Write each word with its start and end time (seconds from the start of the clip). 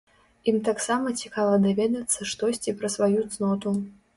Ім 0.51 0.55
таксама 0.69 1.13
цікава 1.25 1.53
даведацца 1.65 2.29
штосьці 2.33 2.77
пра 2.81 2.93
сваю 2.95 3.21
цноту. 3.35 3.79